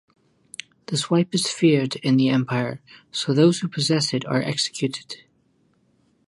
The 0.87 0.97
swipe 0.97 1.31
is 1.35 1.51
feared 1.51 1.95
in 1.97 2.17
the 2.17 2.29
Empire, 2.29 2.81
so 3.11 3.35
those 3.35 3.59
who 3.59 3.67
possess 3.67 4.15
it 4.15 4.25
are 4.25 4.41
executed. 4.41 5.17